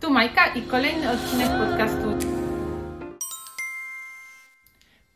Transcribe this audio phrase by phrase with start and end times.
[0.00, 2.18] Tu Majka i kolejny odcinek podcastu.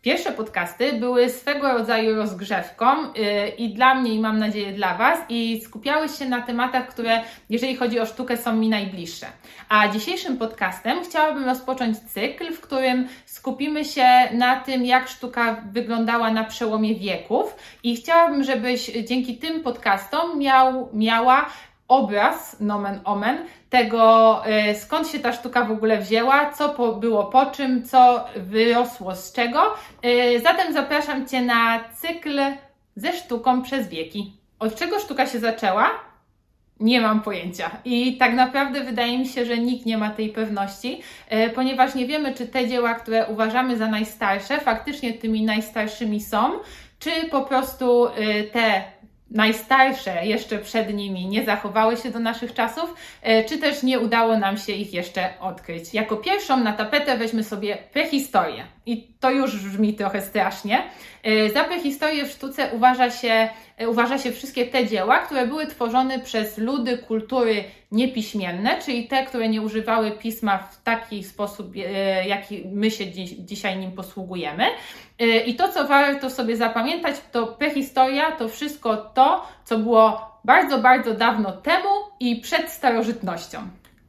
[0.02, 5.18] Pierwsze podcasty były swego rodzaju rozgrzewką yy, i dla mnie, i mam nadzieję dla Was,
[5.28, 9.26] i skupiały się na tematach, które, jeżeli chodzi o sztukę, są mi najbliższe.
[9.68, 16.30] A dzisiejszym podcastem chciałabym rozpocząć cykl, w którym skupimy się na tym, jak sztuka wyglądała
[16.30, 21.50] na przełomie wieków, i chciałabym, żebyś dzięki tym podcastom miał, miała
[21.88, 23.38] obraz, nomen omen,
[23.70, 28.24] tego e, skąd się ta sztuka w ogóle wzięła, co po, było po czym, co
[28.36, 29.74] wyrosło z czego.
[30.02, 32.40] E, zatem zapraszam Cię na cykl
[32.96, 34.32] ze sztuką przez wieki.
[34.58, 35.90] Od czego sztuka się zaczęła?
[36.80, 37.70] Nie mam pojęcia.
[37.84, 42.06] I tak naprawdę wydaje mi się, że nikt nie ma tej pewności, e, ponieważ nie
[42.06, 46.52] wiemy, czy te dzieła, które uważamy za najstarsze, faktycznie tymi najstarszymi są,
[46.98, 48.06] czy po prostu
[48.52, 48.84] te
[49.34, 54.38] najstarsze jeszcze przed nimi nie zachowały się do naszych czasów, e, czy też nie udało
[54.38, 55.94] nam się ich jeszcze odkryć.
[55.94, 58.64] Jako pierwszą na tapetę weźmy sobie prehistorię.
[58.86, 60.82] I to już brzmi trochę strasznie.
[61.22, 65.66] E, za prehistorię w sztuce uważa się, e, uważa się wszystkie te dzieła, które były
[65.66, 71.72] tworzone przez ludy kultury niepiśmienne, czyli te, które nie używały pisma w taki sposób,
[72.26, 74.64] jaki my się dziś, dzisiaj nim posługujemy.
[75.18, 81.14] I to, co warto sobie zapamiętać, to prehistoria to wszystko to, co było bardzo, bardzo
[81.14, 81.88] dawno temu
[82.20, 83.68] i przed starożytnością.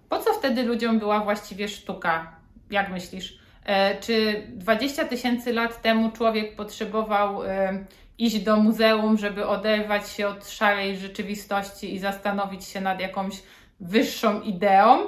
[0.10, 2.36] Po co wtedy ludziom była właściwie sztuka?
[2.72, 3.40] Jak myślisz?
[3.66, 7.86] E, czy 20 tysięcy lat temu człowiek potrzebował e,
[8.18, 13.44] iść do muzeum, żeby oderwać się od szarej rzeczywistości i zastanowić się nad jakąś
[13.80, 15.08] wyższą ideą?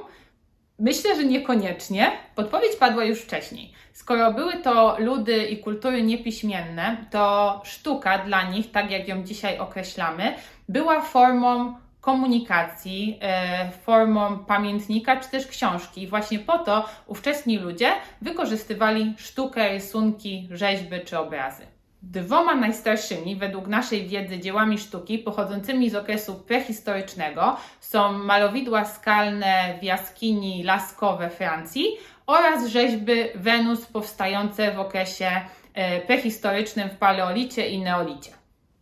[0.79, 2.11] Myślę, że niekoniecznie.
[2.35, 3.73] Podpowiedź padła już wcześniej.
[3.93, 9.59] Skoro były to ludy i kultury niepiśmienne, to sztuka dla nich, tak jak ją dzisiaj
[9.59, 10.35] określamy,
[10.69, 16.01] była formą komunikacji, e, formą pamiętnika czy też książki.
[16.01, 17.91] I właśnie po to ówczesni ludzie
[18.21, 21.76] wykorzystywali sztukę, rysunki, rzeźby czy obrazy.
[22.11, 29.83] Dwoma najstarszymi, według naszej wiedzy, dziełami sztuki pochodzącymi z okresu prehistorycznego są malowidła skalne w
[29.83, 31.85] jaskini Lascaux we Francji
[32.27, 35.31] oraz rzeźby Wenus powstające w okresie
[35.73, 38.31] e, prehistorycznym w paleolicie i neolicie.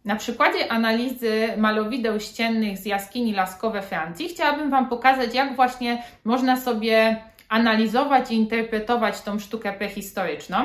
[0.05, 6.03] Na przykładzie analizy malowideł ściennych z jaskini Lascaux we Francji chciałabym Wam pokazać, jak właśnie
[6.23, 10.57] można sobie analizować i interpretować tą sztukę prehistoryczną.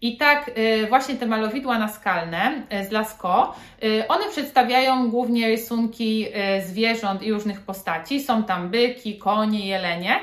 [0.00, 6.26] I tak y, właśnie te malowidła naskalne y, z Lascaux, y, one przedstawiają głównie rysunki
[6.66, 8.20] zwierząt i różnych postaci.
[8.20, 10.20] Są tam byki, konie, jelenie.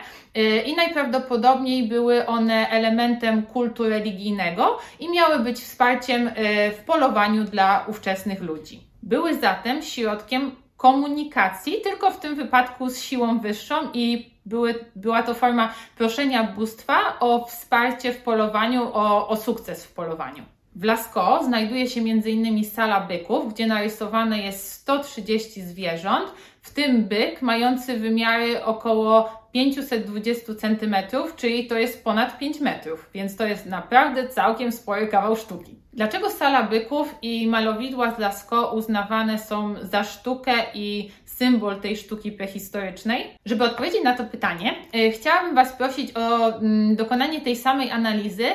[0.65, 6.31] I najprawdopodobniej były one elementem kultu religijnego i miały być wsparciem
[6.77, 8.79] w polowaniu dla ówczesnych ludzi.
[9.03, 10.51] Były zatem środkiem
[10.83, 17.19] komunikacji, tylko w tym wypadku z siłą wyższą i były, była to forma proszenia bóstwa
[17.19, 20.43] o wsparcie w polowaniu, o, o sukces w polowaniu.
[20.75, 22.65] W Lascaux znajduje się m.in.
[22.65, 30.95] sala byków, gdzie narysowane jest 130 zwierząt, w tym byk mający wymiary około 520 cm,
[31.35, 35.75] czyli to jest ponad 5 metrów, więc to jest naprawdę całkiem spory kawał sztuki.
[35.93, 42.31] Dlaczego sala byków i malowidła z Lascaux uznawane są za sztukę i symbol tej sztuki
[42.31, 43.37] prehistorycznej?
[43.45, 48.45] Żeby odpowiedzieć na to pytanie, yy, chciałabym Was prosić o yy, dokonanie tej samej analizy,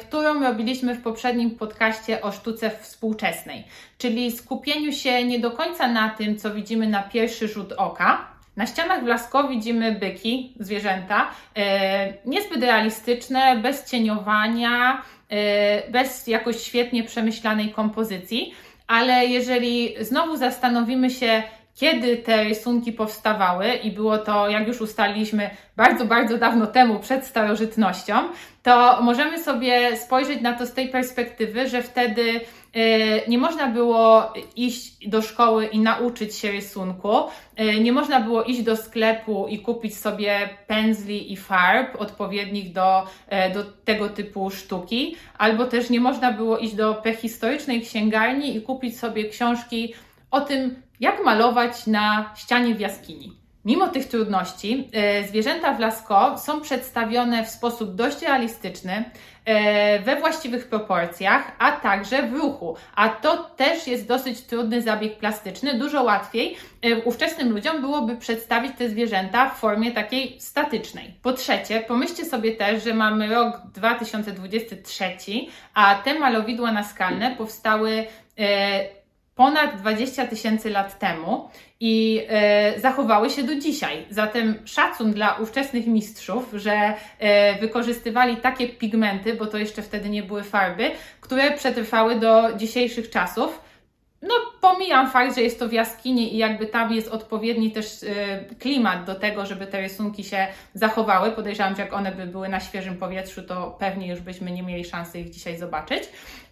[0.00, 3.64] którą robiliśmy w poprzednim podcaście o sztuce współczesnej,
[3.98, 8.66] czyli skupieniu się nie do końca na tym, co widzimy na pierwszy rzut oka, na
[8.66, 17.04] ścianach w Lascaux widzimy byki, zwierzęta, e, niezbyt realistyczne, bez cieniowania, e, bez jakoś świetnie
[17.04, 18.54] przemyślanej kompozycji,
[18.86, 21.42] ale jeżeli znowu zastanowimy się,
[21.74, 27.26] kiedy te rysunki powstawały i było to, jak już ustaliliśmy, bardzo, bardzo dawno temu, przed
[27.26, 28.14] starożytnością,
[28.62, 32.40] to możemy sobie spojrzeć na to z tej perspektywy, że wtedy
[32.74, 37.12] E, nie można było iść do szkoły i nauczyć się rysunku,
[37.56, 43.06] e, nie można było iść do sklepu i kupić sobie pędzli i farb odpowiednich do,
[43.28, 48.62] e, do tego typu sztuki, albo też nie można było iść do prehistorycznej księgarni i
[48.62, 49.94] kupić sobie książki
[50.30, 53.32] o tym, jak malować na ścianie w jaskini.
[53.64, 59.04] Mimo tych trudności, e, zwierzęta w Lascaux są przedstawione w sposób dość realistyczny,
[59.44, 62.76] e, we właściwych proporcjach, a także w ruchu.
[62.94, 65.78] A to też jest dosyć trudny zabieg plastyczny.
[65.78, 71.14] Dużo łatwiej e, ówczesnym ludziom byłoby przedstawić te zwierzęta w formie takiej statycznej.
[71.22, 75.04] Po trzecie, pomyślcie sobie też, że mamy rok 2023,
[75.74, 78.04] a te malowidła naskalne powstały
[79.34, 81.48] ponad 20 tysięcy lat temu
[81.80, 84.06] i e, zachowały się do dzisiaj.
[84.10, 90.22] Zatem szacun dla ówczesnych mistrzów, że e, wykorzystywali takie pigmenty, bo to jeszcze wtedy nie
[90.22, 90.90] były farby,
[91.20, 93.61] które przetrwały do dzisiejszych czasów.
[94.22, 98.08] No, pomijam fakt, że jest to w jaskini i jakby tam jest odpowiedni też y,
[98.58, 101.32] klimat do tego, żeby te rysunki się zachowały.
[101.32, 104.84] Podejrzewam, że jak one by były na świeżym powietrzu, to pewnie już byśmy nie mieli
[104.84, 106.02] szansy ich dzisiaj zobaczyć.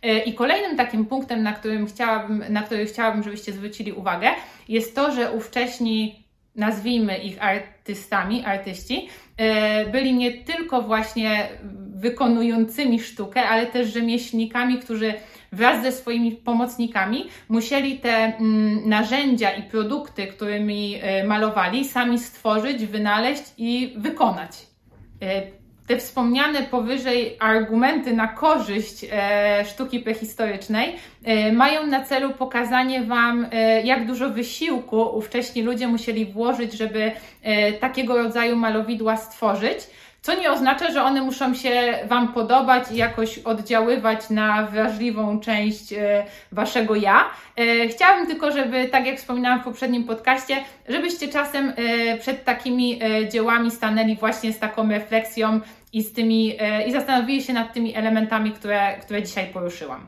[0.05, 4.29] Y, I kolejnym takim punktem, na, którym chciałabym, na który chciałabym, żebyście zwrócili uwagę,
[4.69, 6.25] jest to, że ówcześni
[6.57, 9.09] nazwijmy ich artystami, artyści,
[9.87, 11.49] y, byli nie tylko właśnie
[11.95, 15.15] wykonującymi sztukę, ale też rzemieślnikami, którzy
[15.53, 22.87] wraz ze swoimi pomocnikami musieli te mm, narzędzia i produkty, którymi e, malowali, sami stworzyć,
[22.87, 24.51] wynaleźć i wykonać.
[25.23, 25.43] E,
[25.87, 30.97] te wspomniane powyżej argumenty na korzyść e, sztuki prehistorycznej
[31.53, 33.47] mają na celu pokazanie Wam,
[33.85, 37.13] jak dużo wysiłku ówcześni ludzie musieli włożyć, żeby
[37.81, 39.79] takiego rodzaju malowidła stworzyć.
[40.23, 45.93] Co nie oznacza, że one muszą się Wam podobać i jakoś oddziaływać na wrażliwą część
[45.93, 47.31] e, Waszego ja.
[47.57, 50.57] E, chciałabym tylko, żeby, tak jak wspominałam w poprzednim podcaście,
[50.89, 53.01] żebyście czasem e, przed takimi
[53.33, 55.61] dziełami stanęli właśnie z taką refleksją
[55.93, 56.57] i, z tymi,
[56.87, 60.07] i zastanowili się nad tymi elementami, które, które dzisiaj poruszyłam.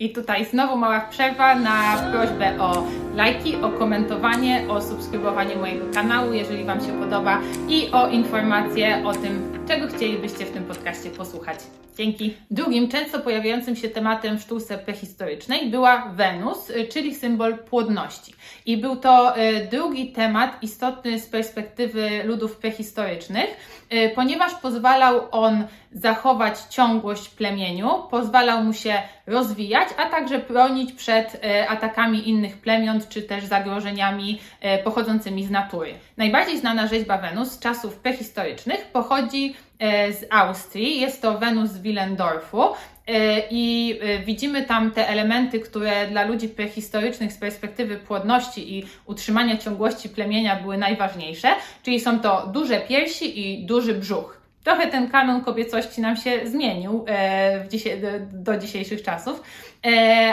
[0.00, 6.32] I tutaj znowu mała przerwa na prośbę o lajki, o komentowanie, o subskrybowanie mojego kanału,
[6.32, 11.58] jeżeli Wam się podoba i o informacje o tym, czego chcielibyście w tym podcaście posłuchać.
[11.96, 12.36] Dzięki.
[12.50, 18.34] Drugim często pojawiającym się tematem w sztuce prehistorycznej była Wenus, czyli symbol płodności.
[18.66, 23.46] I był to e, drugi temat istotny z perspektywy ludów prehistorycznych,
[23.90, 28.94] e, ponieważ pozwalał on zachować ciągłość plemieniu, pozwalał mu się
[29.26, 34.40] rozwijać, a także bronić przed e, atakami innych plemion czy też zagrożeniami
[34.84, 35.94] pochodzącymi z natury.
[36.16, 41.00] Najbardziej znana rzeźba Wenus z czasów prehistorycznych pochodzi E, z Austrii.
[41.00, 42.62] Jest to Wenus z Willendorfu.
[42.62, 48.86] E, I e, widzimy tam te elementy, które dla ludzi prehistorycznych z perspektywy płodności i
[49.06, 51.48] utrzymania ciągłości plemienia były najważniejsze,
[51.82, 54.37] czyli są to duże piersi i duży brzuch.
[54.68, 57.04] Trochę ten kanon kobiecości nam się zmienił
[58.32, 59.42] do dzisiejszych czasów,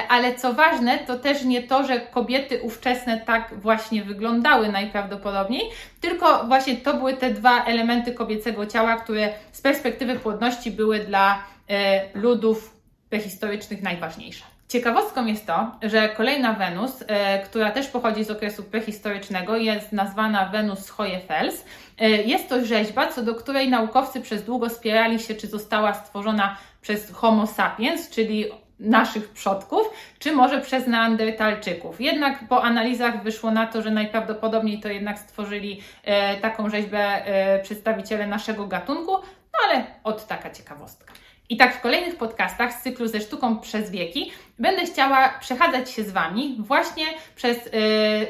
[0.10, 5.62] ale co ważne, to też nie to, że kobiety ówczesne tak właśnie wyglądały najprawdopodobniej,
[6.02, 11.44] tylko właśnie to były te dwa elementy kobiecego ciała, które z perspektywy płodności były dla
[11.70, 12.74] e, ludów
[13.10, 14.55] prehistorycznych najważniejsze.
[14.68, 20.46] Ciekawostką jest to, że kolejna Wenus, e, która też pochodzi z okresu prehistorycznego, jest nazwana
[20.46, 21.66] Wenus Hoyefels.
[22.00, 26.58] E, jest to rzeźba, co do której naukowcy przez długo spierali się, czy została stworzona
[26.82, 28.46] przez Homo sapiens, czyli
[28.80, 29.82] naszych przodków,
[30.20, 32.02] czy może przez Neandertalczyków.
[32.02, 37.26] Jednak po analizach wyszło na to, że najprawdopodobniej to jednak stworzyli e, taką rzeźbę
[37.64, 39.12] przedstawiciele naszego gatunku,
[39.54, 41.14] no ale od taka ciekawostka.
[41.50, 46.04] I tak w kolejnych podcastach z cyklu ze sztuką przez wieki będę chciała przechadzać się
[46.04, 47.06] z Wami właśnie
[47.36, 47.72] przez y,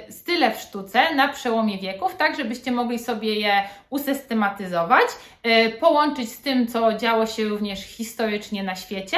[0.09, 5.07] style w sztuce na przełomie wieków, tak żebyście mogli sobie je usystematyzować,
[5.47, 9.17] y, połączyć z tym, co działo się również historycznie na świecie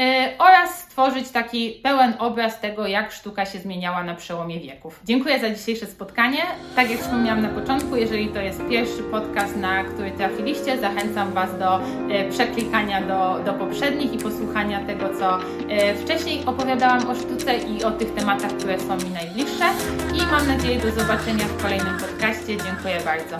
[0.00, 5.00] E, oraz stworzyć taki pełen obraz tego, jak sztuka się zmieniała na przełomie wieków.
[5.04, 6.38] Dziękuję za dzisiejsze spotkanie.
[6.76, 11.58] Tak jak wspomniałam na początku, jeżeli to jest pierwszy podcast, na który trafiliście, zachęcam Was
[11.58, 15.38] do e, przeklikania do, do poprzednich i posłuchania tego, co
[15.68, 19.64] e, wcześniej opowiadałam o sztuce i o tych tematach, które są mi najbliższe.
[20.14, 22.56] I mam nadzieję do zobaczenia w kolejnym podcaście.
[22.56, 23.36] Dziękuję bardzo.